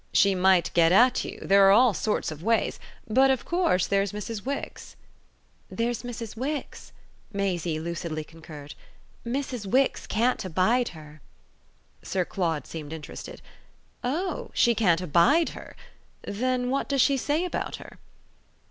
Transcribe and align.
"She 0.13 0.33
might 0.33 0.71
get 0.73 0.91
at 0.91 1.23
you 1.23 1.37
there 1.43 1.63
are 1.67 1.71
all 1.71 1.93
sorts 1.93 2.31
of 2.31 2.41
ways. 2.41 2.79
But 3.07 3.29
of 3.29 3.45
course 3.45 3.85
there's 3.85 4.13
Mrs. 4.13 4.43
Wix." 4.43 4.95
"There's 5.69 6.01
Mrs. 6.01 6.35
Wix," 6.35 6.91
Maisie 7.31 7.79
lucidly 7.79 8.23
concurred. 8.23 8.73
"Mrs. 9.23 9.67
Wix 9.67 10.07
can't 10.07 10.43
abide 10.43 10.89
her." 10.97 11.21
Sir 12.01 12.25
Claude 12.25 12.65
seemed 12.65 12.93
interested. 12.93 13.43
"Oh 14.03 14.49
she 14.55 14.73
can't 14.73 15.01
abide 15.01 15.49
her? 15.49 15.75
Then 16.23 16.71
what 16.71 16.89
does 16.89 17.01
she 17.03 17.15
say 17.15 17.45
about 17.45 17.75
her?" 17.75 17.99